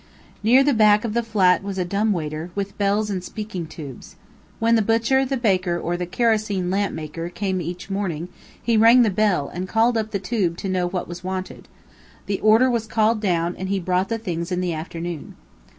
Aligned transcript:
Near 0.41 0.63
the 0.63 0.73
back 0.73 1.05
of 1.05 1.13
the 1.13 1.21
flat 1.21 1.61
was 1.61 1.77
a 1.77 1.85
dumb 1.85 2.11
waiter, 2.11 2.49
with 2.55 2.75
bells 2.79 3.11
and 3.11 3.23
speaking 3.23 3.67
tubes. 3.67 4.15
When 4.57 4.73
the 4.73 4.81
butcher, 4.81 5.23
the 5.25 5.37
baker, 5.37 5.77
or 5.77 5.95
the 5.95 6.07
kerosene 6.07 6.71
lamp 6.71 6.95
maker, 6.95 7.29
came 7.29 7.61
each 7.61 7.91
morning, 7.91 8.29
he 8.59 8.77
rang 8.77 9.03
the 9.03 9.11
bell, 9.11 9.47
and 9.53 9.69
called 9.69 9.99
up 9.99 10.09
the 10.09 10.17
tube 10.17 10.57
to 10.57 10.69
know 10.69 10.87
what 10.87 11.07
was 11.07 11.23
wanted. 11.23 11.67
The 12.25 12.39
order 12.39 12.67
was 12.67 12.87
called 12.87 13.21
down, 13.21 13.55
and 13.57 13.69
he 13.69 13.79
brought 13.79 14.09
the 14.09 14.17
things 14.17 14.51
in 14.51 14.59
the 14.59 14.73
afternoon. 14.73 15.35